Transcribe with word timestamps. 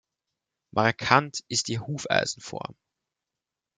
Markant 0.71 1.43
ist 1.47 1.67
die 1.67 1.77
Hufeisenform. 1.77 2.75